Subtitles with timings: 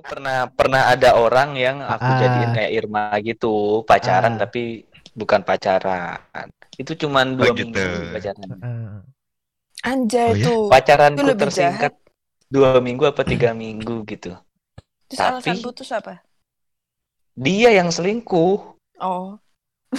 [0.00, 2.16] aku pernah pernah ada orang yang aku Ah.
[2.16, 4.48] jadiin kayak Irma gitu, pacaran Ah.
[4.48, 6.48] tapi bukan pacaran.
[6.74, 7.68] Itu cuman dua Oh, gitu.
[7.68, 8.48] minggu pacaran.
[8.56, 8.98] Eh,
[9.80, 10.44] Anjay Oh, ya?
[10.44, 10.62] tuh.
[10.68, 11.92] Pacaranku Itu lebih tersingkat
[12.48, 14.32] dua minggu apa tiga minggu gitu.
[15.06, 16.24] Terus Tapi- alasan putus apa?
[17.32, 18.56] Dia yang selingkuh.
[18.98, 19.36] Oh.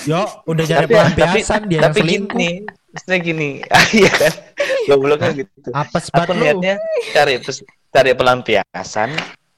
[0.05, 2.31] Yo, udah jadi Tapi- pelampiasan dia yang tapi selingkuh.
[2.31, 2.49] gini,
[2.89, 4.33] maksudnya gini, ah, iya kan,
[4.87, 5.69] gobloknya gitu.
[5.75, 6.39] Apes Aku banget lu.
[6.39, 6.75] niatnya
[7.11, 7.33] cari
[7.91, 9.09] cari pelampiasan,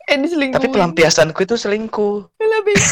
[0.04, 0.54] Eh diselingkuhin.
[0.60, 2.28] tapi pelampiasanku itu selingkuh.
[2.38, 2.76] Lebih.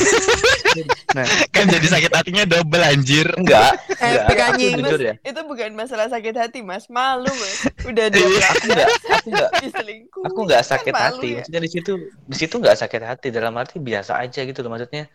[1.12, 3.28] Nah, Kan jadi sakit hatinya double anjir.
[3.36, 4.24] enggak, Eh, enggak.
[4.56, 5.08] Anjing, jujur Mas.
[5.12, 6.88] ya, Itu bukan masalah sakit hati, Mas.
[6.88, 7.68] Malu, Mas.
[7.84, 10.24] Udah dia Iya, aku enggak, aku enggak, diselingkuh.
[10.24, 11.28] aku enggak sakit Malu hati.
[11.28, 11.36] ya.
[11.44, 11.92] Maksudnya di situ,
[12.32, 13.28] di situ enggak sakit hati.
[13.36, 14.72] Dalam arti biasa aja gitu loh.
[14.72, 15.12] Maksudnya,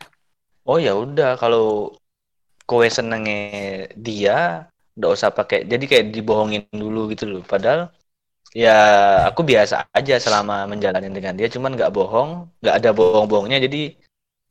[0.68, 1.96] oh ya udah kalau
[2.68, 4.68] kowe senengnya dia,
[4.98, 5.59] nggak usah pakai.
[5.65, 7.42] Jadi kayak dibohongin dulu gitu loh.
[7.46, 7.88] Padahal
[8.52, 8.78] ya
[9.30, 11.48] aku biasa aja selama menjalani dengan dia.
[11.50, 13.59] Cuman nggak bohong, nggak ada bohong-bohongnya.
[13.64, 13.96] Jadi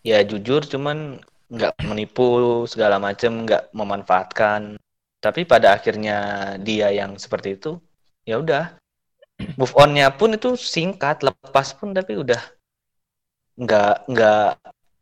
[0.04, 4.76] ya jujur, cuman nggak menipu segala macem, nggak memanfaatkan.
[5.22, 6.18] Tapi pada akhirnya
[6.62, 7.78] dia yang seperti itu,
[8.28, 8.78] ya udah
[9.60, 12.42] move onnya pun itu singkat, lepas pun tapi udah
[13.56, 14.48] nggak nggak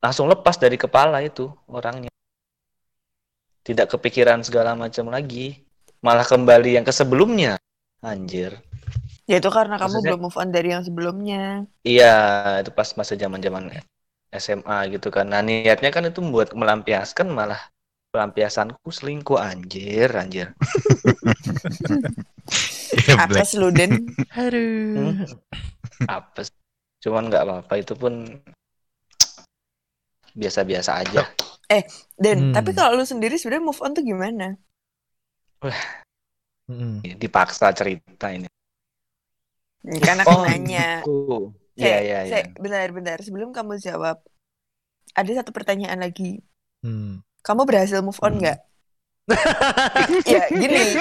[0.03, 2.11] langsung lepas dari kepala itu orangnya.
[3.63, 5.63] Tidak kepikiran segala macam lagi,
[6.03, 7.55] malah kembali yang ke sebelumnya.
[8.03, 8.59] Anjir.
[9.23, 11.63] Ya itu karena kamu Maksudnya- belum move on dari yang sebelumnya.
[11.87, 12.15] Iya,
[12.59, 13.71] itu pas masa zaman-zaman
[14.35, 15.31] SMA gitu kan.
[15.31, 17.59] Nah, niatnya kan itu buat melampiaskan malah
[18.11, 20.51] pelampiasanku selingkuh anjir, anjir.
[23.07, 23.41] Geblek.
[23.47, 24.11] Apes lu, Den.
[24.43, 25.23] Aduh.
[26.05, 26.51] Apes.
[26.99, 28.27] Cuman nggak apa-apa itu pun
[30.33, 31.23] biasa-biasa aja.
[32.19, 32.53] Den, Hmm.
[32.53, 34.53] tapi kalau lu sendiri sebenarnya move on tuh gimana?
[36.69, 37.01] Mm-mm.
[37.17, 38.45] Dipaksa cerita ini.
[39.83, 41.03] Kan aku Oh, nanya.
[41.03, 41.51] gitu.
[41.73, 42.41] Saya- Iya, iya, iya.
[42.55, 44.21] Bentar-bentar, sebelum kamu jawab,
[45.11, 46.39] ada satu pertanyaan lagi.
[46.79, 47.19] Hmm.
[47.41, 48.41] Kamu berhasil move on Hmm.
[48.41, 48.59] nggak?
[50.27, 50.99] ya gini,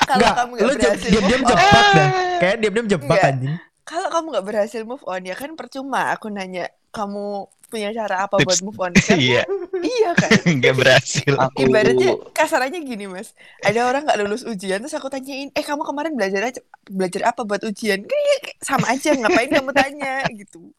[0.00, 2.08] kalau kamu nggak berhasil diam-diam move on, jebak dah.
[2.38, 3.56] Kayak diam-diam jebak anjing.
[3.84, 8.38] kalau kamu nggak berhasil move on ya kan percuma aku nanya kamu punya cara apa
[8.38, 8.46] Tips.
[8.46, 9.18] buat move on kan?
[9.20, 9.42] Iya,
[9.84, 10.30] iya kan?
[10.58, 11.32] nggak berhasil.
[11.36, 15.82] Aku Ibaratnya kasarannya gini mas, ada orang nggak lulus ujian terus aku tanyain, eh kamu
[15.84, 18.00] kemarin belajar aja- belajar apa buat ujian?
[18.02, 20.72] Kayak sama aja, ngapain kamu tanya gitu?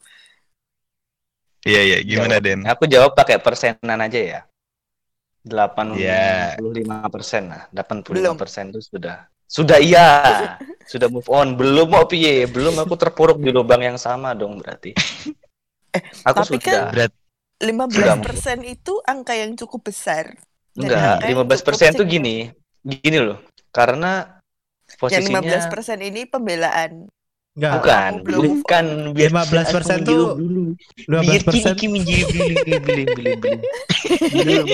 [1.65, 1.97] Iya, iya.
[2.05, 2.61] Gimana, Den?
[2.65, 4.39] Aku jawab pakai persenan aja ya.
[5.45, 7.09] 85 Iya.
[7.13, 7.69] persen lah.
[7.69, 10.05] 85 persen itu sudah sudah iya,
[10.91, 11.53] sudah move on.
[11.53, 14.93] Belum mau piye, belum aku terpuruk di lubang yang sama dong berarti.
[16.25, 16.89] Aku tapi sudah.
[16.91, 17.13] Berat.
[17.59, 20.35] 15% itu angka yang cukup besar.
[20.75, 22.35] Enggak, angka yang 15 persen cukup tuh gini,
[22.83, 23.39] gini loh.
[23.71, 24.27] Karena
[24.85, 26.91] Yang posisinya 15% ini pembelaan.
[27.55, 27.71] Enggak.
[27.79, 28.85] bukan, Aku belum bukan.
[29.15, 30.63] biar 15% aku tuh dulu.
[31.07, 33.59] 15% Biar kini kini menjadi beli beli beli beli beli.
[34.43, 34.65] Belum.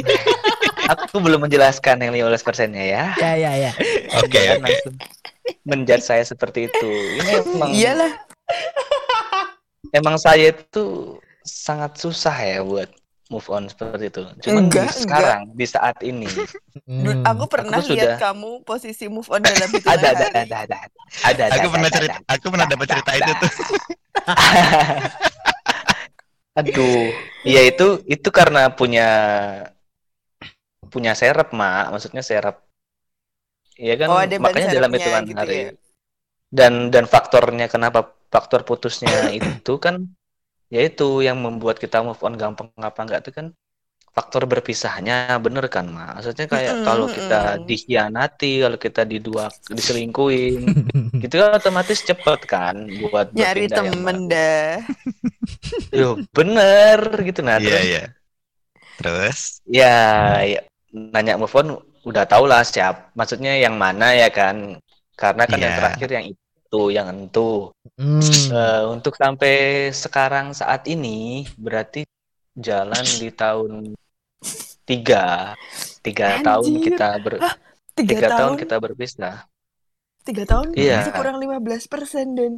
[0.89, 3.03] Aku belum menjelaskan yang 15 persennya ya.
[3.21, 3.71] Ya ya ya.
[4.17, 4.97] Oke, langsung
[5.61, 6.89] menjudge saya seperti itu.
[7.21, 8.11] Ini emang Iyalah,
[9.93, 12.89] emang saya itu sangat susah ya buat
[13.31, 14.21] move on seperti itu.
[14.43, 16.27] Cuman Enggak, di sekarang di saat ini
[16.87, 17.19] Hmm.
[17.27, 20.39] aku pernah Aku lihat sudah- kamu posisi move on dalam hitungan ada ada hari.
[20.47, 20.77] ada ada
[21.27, 22.31] ada ada Aku ada, pernah ada, cerita, ada.
[22.31, 23.51] aku pernah dapat cerita itu tuh.
[26.59, 27.07] Aduh,
[27.47, 29.07] ya itu itu karena punya
[30.91, 32.59] punya serep mak, maksudnya serep.
[33.79, 35.55] Iya kan, Oh, ada makanya dalam hitungan gitu hari.
[35.55, 35.69] ya.
[36.51, 40.11] Dan dan faktornya kenapa faktor putusnya itu kan
[40.73, 43.47] yaitu yang membuat kita move on gampang apa enggak itu kan
[44.17, 45.15] faktor berpisahnya
[45.45, 47.35] bener kan mak maksudnya kayak Mm-mm, kalau kita
[47.69, 49.45] dikhianati kalau kita didua
[49.77, 50.63] diselingkuhin
[51.23, 54.83] gitu kan otomatis cepet kan buat Nyari yang temen dah.
[55.99, 58.01] Yo, bener gitu nah Iya, terus iya.
[58.97, 59.61] Terus?
[59.65, 59.87] ya,
[60.45, 60.59] ya
[61.13, 61.67] nanya move on
[62.09, 64.77] udah tau lah siap maksudnya yang mana ya kan
[65.15, 65.77] karena kan yang Iya.
[65.77, 66.41] terakhir yang itu
[66.87, 68.17] yang entu Hmm.
[68.49, 69.53] Eh, untuk sampai
[69.93, 72.01] sekarang saat ini berarti
[72.57, 73.71] jalan di tahun
[74.83, 75.53] tiga.
[76.01, 76.83] Tiga tahun Anjir.
[76.89, 77.33] kita ber
[77.93, 79.35] Tiga, tiga tahun tahun, kita berpisah.
[80.23, 80.73] Tiga tahun?
[80.73, 80.97] Iya.
[81.03, 82.51] masih kurang 15% dan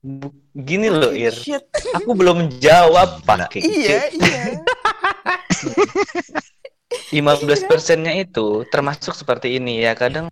[0.00, 1.34] Bu- gini loh Ir.
[1.34, 1.64] shit.
[1.92, 4.42] aku belum jawab pakai Iya, iya.
[7.10, 9.94] 15 persennya itu termasuk seperti ini ya.
[9.94, 10.30] Kadang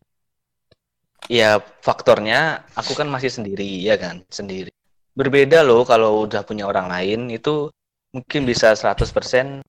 [1.29, 4.25] ya faktornya aku kan masih sendiri ya kan?
[4.33, 4.73] Sendiri.
[5.13, 7.69] Berbeda loh kalau udah punya orang lain itu
[8.11, 9.61] mungkin bisa 100%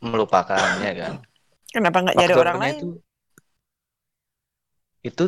[0.00, 1.14] melupakan ya kan?
[1.70, 2.74] Kenapa nggak nyari orang lain?
[2.76, 2.88] itu
[5.02, 5.24] itu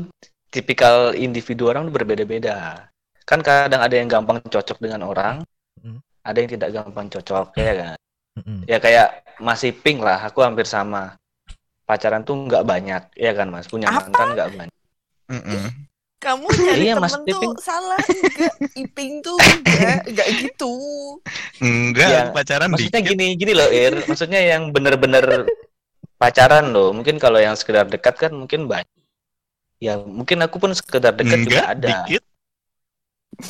[0.55, 2.89] tipikal individu orang tuh berbeda-beda.
[3.25, 5.45] Kan kadang ada yang gampang cocok dengan orang
[6.25, 7.97] ada yang tidak gampang cocok ya kan?
[8.35, 8.67] Mm-mm.
[8.67, 11.15] ya kayak masih pink lah aku hampir sama.
[11.85, 13.69] Pacaran tuh nggak banyak ya kan mas?
[13.69, 14.09] Punya Apa?
[14.09, 14.74] mantan nggak banyak
[16.25, 17.55] Kamu nyari Iya, Mas temen tuh Piping.
[17.61, 18.55] salah enggak.
[18.75, 20.73] Iping tuh enggak enggak gitu.
[21.61, 23.13] Enggak, Ya, pacaran maksudnya dikit.
[23.13, 23.95] gini gini loh Ir.
[24.09, 25.25] Maksudnya yang bener-bener
[26.17, 26.91] pacaran loh.
[26.97, 28.89] Mungkin kalau yang sekedar dekat kan mungkin banyak.
[29.83, 31.89] Ya mungkin aku pun sekedar dekat Enggak, juga ada.
[32.09, 32.25] dikit.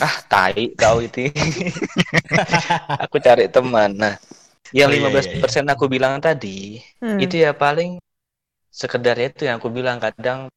[0.00, 1.28] ah tai kau itu.
[3.04, 3.90] Aku cari teman.
[3.94, 4.14] Nah
[4.74, 7.20] yang Oh, iya, 15% aku bilang tadi Hmm.
[7.20, 8.00] itu ya paling
[8.72, 10.00] sekedar itu yang aku bilang.
[10.02, 10.48] Kadang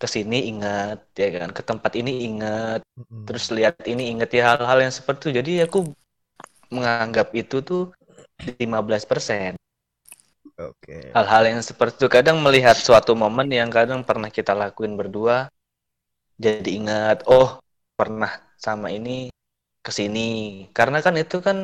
[0.00, 1.48] ke sini ingat ya kan?
[1.56, 3.28] Ke tempat ini ingat Mm-mm.
[3.28, 5.30] terus lihat ini inget ya hal-hal yang seperti itu.
[5.40, 5.78] Jadi aku
[6.74, 7.82] menganggap itu tuh
[8.60, 9.54] 15%
[10.58, 10.98] Oke.
[11.16, 12.08] hal-hal yang seperti itu.
[12.16, 15.48] Kadang melihat suatu momen yang kadang pernah kita lakuin berdua
[16.38, 17.58] jadi ingat oh
[17.98, 19.30] pernah sama ini
[19.84, 20.28] ke sini
[20.76, 21.58] karena kan itu kan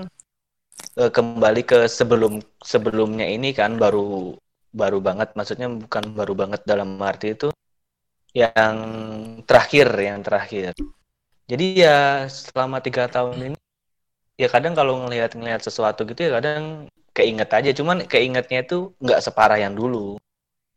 [1.00, 4.34] eh, kembali ke sebelum sebelumnya ini kan baru
[4.74, 5.28] baru banget.
[5.38, 7.48] Maksudnya bukan baru banget dalam arti itu
[8.34, 8.76] yang
[9.46, 10.74] terakhir yang terakhir.
[11.46, 13.58] Jadi ya selama tiga tahun ini
[14.40, 17.70] ya kadang kalau ngelihat-ngelihat sesuatu gitu ya kadang keinget aja.
[17.70, 20.18] Cuman keingetnya itu nggak separah yang dulu.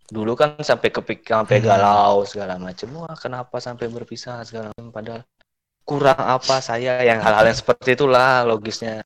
[0.08, 1.68] Dulu kan sampai kepik sampai Hmm.
[1.68, 5.22] galau segala macam wah kenapa sampai berpisah segala macam padahal
[5.88, 9.04] kurang apa saya yang hal-hal yang seperti itulah logisnya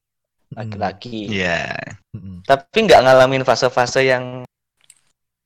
[0.54, 1.32] laki-laki.
[1.32, 1.74] Iya.
[2.12, 2.44] Mm-mm.
[2.44, 4.44] tapi nggak ngalamin fase-fase yang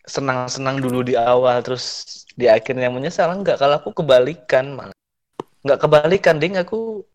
[0.05, 3.33] senang-senang dulu di awal terus di akhirnya menyesal.
[3.41, 4.95] Nggak kalau aku kebalikan malah
[5.65, 6.55] nggak kebalikan ding.
[6.57, 7.05] Aku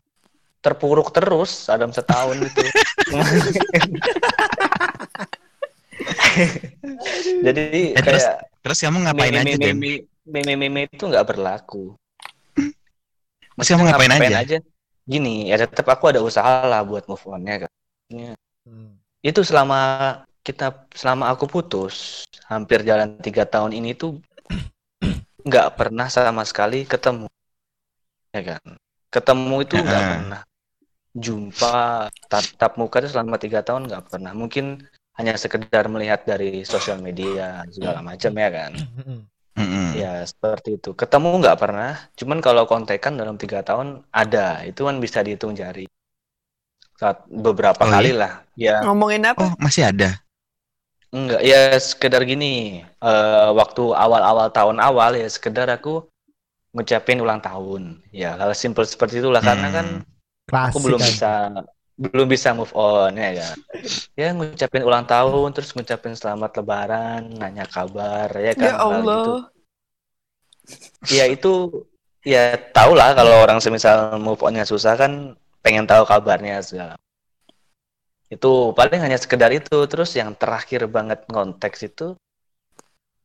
[0.61, 2.61] terpuruk terus dalam setahun itu.
[7.45, 9.81] Jadi Eh, terus kayak Terus kamu ngapain aja, Den?
[10.21, 11.97] meme-meme itu nggak berlaku.
[13.57, 14.61] Terus kamu ngapain aja?
[15.01, 17.71] gini ya tetap aku ada usaha lah buat move on ya kan.
[18.11, 18.93] Mm.
[19.23, 19.79] itu selama
[20.41, 24.17] kita selama aku putus hampir jalan tiga tahun ini tuh
[25.47, 27.29] nggak pernah sama sekali ketemu.
[28.33, 28.63] Ya kan?
[29.11, 30.41] Ketemu itu nggak pernah.
[31.11, 34.31] Jumpa tatap muka itu selama tiga tahun nggak pernah.
[34.31, 34.79] Mungkin
[35.19, 38.71] hanya sekedar melihat dari sosial media segala macam ya kan?
[39.91, 40.95] Ya seperti itu.
[40.95, 41.99] Ketemu nggak pernah.
[42.15, 44.63] Cuman kalau kontekan dalam tiga tahun ada.
[44.63, 45.85] Itu kan bisa dihitung jari.
[46.95, 47.93] Saat beberapa Oh, iya?
[47.99, 48.33] kali lah.
[48.55, 48.75] Ya.
[48.87, 49.41] Ngomongin apa?
[49.43, 50.23] Oh, masih ada.
[51.11, 52.83] Enggak, ya sekedar gini.
[53.01, 56.07] eh waktu awal-awal tahun awal ya sekedar aku
[56.71, 57.99] ngucapin ulang tahun.
[58.15, 60.07] Ya, hal simpel seperti itulah karena kan Hmm.
[60.47, 61.07] Klasik aku belum kan.
[61.11, 61.31] bisa
[62.01, 63.55] belum bisa move on ya kan.
[64.15, 68.71] Ya ngucapin ulang tahun terus ngucapin selamat lebaran, nanya kabar ya kan.
[68.71, 69.15] Ya hal Allah.
[69.19, 69.33] gitu.
[71.11, 71.53] Ya itu
[72.23, 76.95] ya tau lah kalau orang semisal move onnya susah kan pengen tahu kabarnya segala.
[78.31, 79.75] Itu paling hanya sekedar itu.
[79.91, 82.15] Terus yang terakhir banget konteks itu,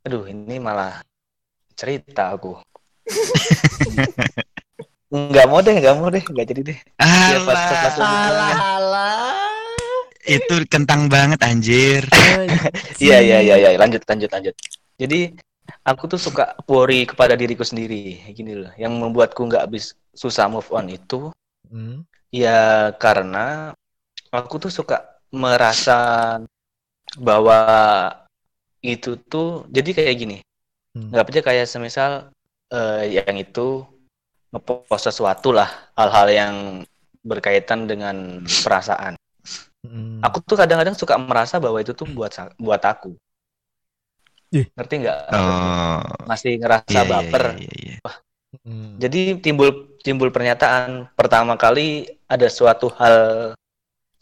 [0.03, 0.99] aduh ini malah
[1.79, 2.59] cerita aku.
[5.07, 6.79] Nggak mau deh, nggak mau deh, nggak jadi deh.
[6.99, 9.53] Ya, pas- pas- pas- Alah, Alah, alah.
[10.27, 12.03] itu kentang banget anjir.
[12.99, 14.55] Iya iya iya iya lanjut lanjut lanjut.
[14.99, 15.31] Jadi
[15.87, 18.75] aku tuh suka worry kepada diriku sendiri gini loh.
[18.75, 21.31] Yang membuatku nggak habis susah move on itu
[21.67, 22.07] Mm.
[22.31, 23.75] ya karena
[24.37, 26.39] aku tuh suka merasa
[27.17, 27.59] bahwa
[28.85, 30.39] itu tuh jadi kayak gini.
[30.97, 31.13] Hmm.
[31.13, 32.11] Nggak aja kayak semisal
[32.73, 33.85] eh, yang itu
[34.55, 36.55] ngepost sesuatu lah hal-hal yang
[37.27, 39.19] berkaitan dengan perasaan.
[39.87, 40.23] Mm.
[40.23, 43.15] Aku tuh kadang-kadang suka merasa bahwa itu tuh buat buat aku.
[44.55, 44.67] Ih.
[44.79, 45.19] Ngerti nggak?
[45.35, 46.03] Oh.
[46.31, 47.45] Masih ngerasa Iya, iya, baper.
[47.59, 47.97] iya, iya.
[48.63, 48.91] Mm.
[49.03, 53.53] Jadi timbul timbul pernyataan pertama kali ada suatu hal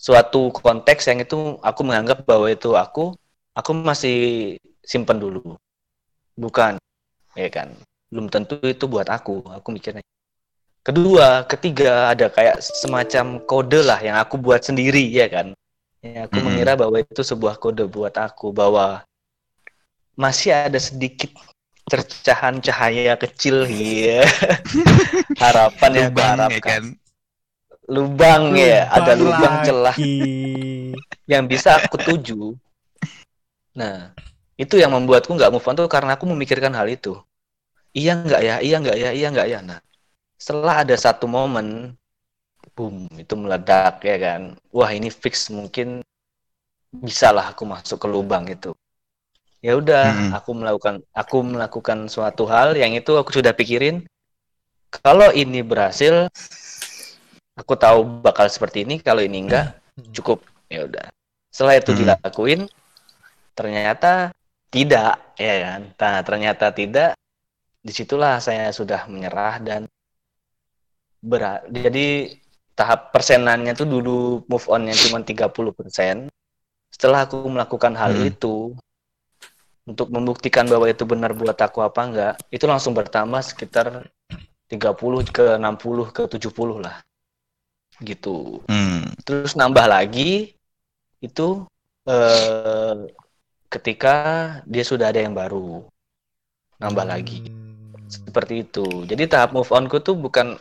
[0.04, 3.16] suatu konteks yang itu aku menganggap bahwa itu aku
[3.56, 4.16] aku masih
[4.84, 5.56] simpen dulu.
[6.36, 6.76] Bukan.
[7.32, 7.72] Ya kan.
[8.12, 9.40] Belum tentu itu buat aku.
[9.48, 10.04] Aku mikirnya.
[10.84, 15.56] Kedua, ketiga ada kayak semacam kode lah yang aku buat sendiri ya kan.
[16.04, 16.52] Ya, aku Mm-mm.
[16.52, 19.00] mengira bahwa itu sebuah kode buat aku bahwa
[20.20, 21.32] masih ada sedikit
[21.88, 24.24] cercahan cahaya kecil ya
[25.42, 26.84] harapan yang Lubang ya kuharapkan kan.
[27.88, 28.88] Lubang ya.
[28.92, 29.96] Ada Lubang lubang celah.
[29.96, 30.14] Lagi.
[31.32, 32.56] yang bisa aku tuju.
[33.76, 34.14] Nah
[34.54, 37.18] itu yang membuatku nggak move on tuh karena aku memikirkan hal itu.
[37.94, 39.58] Iya nggak ya iya nggak ya iya nggak ya.
[39.62, 39.78] Nah
[40.38, 41.94] setelah ada satu momen
[42.74, 44.42] boom itu meledak ya kan.
[44.74, 46.02] Wah ini fix mungkin
[46.94, 48.74] bisa lah aku masuk ke lubang itu.
[49.64, 50.30] Ya udah Mm-mm.
[50.36, 54.04] aku melakukan aku melakukan suatu hal yang itu aku sudah pikirin.
[54.94, 56.30] Kalau ini berhasil
[57.54, 59.78] aku tahu bakal seperti ini kalau ini enggak
[60.16, 60.42] cukup.
[60.70, 61.06] Ya udah.
[61.54, 61.98] Setelah itu Hmm.
[62.02, 62.60] dilakuin
[63.54, 64.34] ternyata
[64.68, 65.80] tidak ya kan?
[65.94, 67.14] Nah ternyata tidak
[67.78, 69.84] di situlah saya sudah menyerah dan
[71.20, 72.36] berat jadi
[72.74, 76.28] tahap persenannya tuh dulu move onnya cuma 30%
[76.90, 78.28] setelah aku melakukan hal Hmm.
[78.28, 78.54] itu
[79.84, 84.08] untuk membuktikan bahwa itu benar buat aku apa enggak itu langsung bertambah sekitar
[84.68, 87.04] 30 ke 60 ke 70 lah
[88.00, 89.06] gitu Hmm.
[89.22, 90.56] terus nambah lagi
[91.18, 91.62] itu
[92.04, 92.96] eh,
[93.68, 94.16] ketika
[94.66, 95.86] dia sudah ada yang baru
[96.76, 98.06] nambah lagi Hmm.
[98.06, 100.58] seperti itu jadi tahap move onku tuh bukan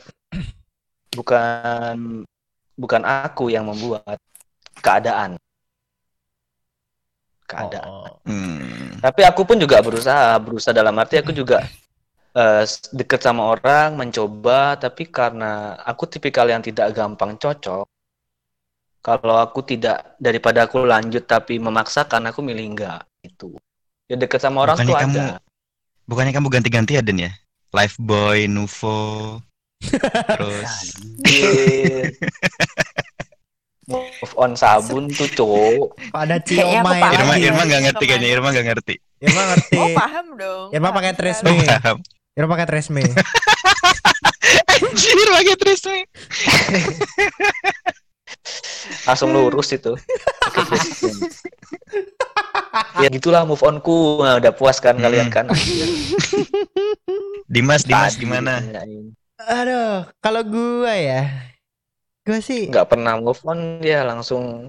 [1.13, 2.25] bukan
[2.73, 4.17] bukan aku yang membuat
[4.81, 5.37] keadaan
[7.45, 8.07] keadaan Oh.
[8.25, 8.97] Hmm.
[9.03, 11.61] tapi aku pun juga berusaha berusaha dalam arti aku juga
[12.33, 12.63] eh,
[12.93, 17.85] deket sama orang mencoba tapi karena aku tipikal yang tidak gampang cocok
[19.03, 23.53] kalau aku tidak daripada aku lanjut tapi memaksakan aku milih enggak itu
[24.07, 25.37] ya deket sama orang Bukannya tuh kamu ada
[26.09, 27.31] bukannya kamu ganti-ganti ya Den ya?
[27.73, 29.41] Life Boy, Nuvo,
[30.37, 30.93] terus
[33.89, 37.35] move on sabun tuh cowok Pada ciomay paham Irma.
[37.35, 37.67] Irma ya.
[37.67, 38.95] nggak ngerti kayaknya Irma nggak ngerti.
[39.19, 39.77] Irma ngerti.
[39.79, 40.67] Oh paham dong.
[40.71, 41.11] Irma pakai.
[41.15, 41.51] Tresemme.
[41.51, 41.97] Oh, paham.
[42.33, 43.01] Irma pakai Tresemme.
[44.73, 46.01] Anjir pakai Tresemme.
[49.07, 49.95] langsung lurus itu
[52.99, 55.03] ya gitulah move onku nah, udah puas kan Hmm.
[55.07, 55.45] kalian kan
[57.47, 58.59] Dimas, Dimas Tadi gimana?
[59.43, 61.51] Aduh, kalau gua ya,
[62.23, 64.67] gua sih nggak pernah move on dia langsung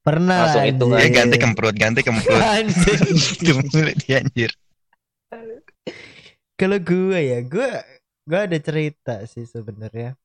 [0.00, 0.98] pernah Langsung hitungan.
[1.04, 2.40] Eh, ganti kemprut, ganti kemprut.
[2.56, 2.96] Anjir.
[3.44, 4.50] Itu dia anjir.
[6.58, 7.86] Kalau gua ya, gua
[8.26, 10.18] gua ada cerita sih sebenarnya.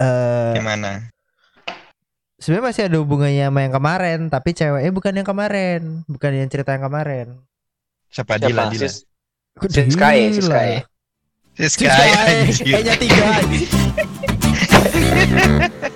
[0.00, 1.12] Eh, Gimana?
[2.40, 6.72] sebenarnya masih ada hubungannya sama yang kemarin, tapi ceweknya bukan yang kemarin, bukan yang cerita
[6.72, 7.26] yang kemarin.
[8.08, 8.88] Siapa Dila siapa Dila?
[8.88, 8.94] sis.
[9.60, 10.08] Siska
[11.60, 12.64] Siska, anjir.
[12.64, 13.28] kayaknya tiga.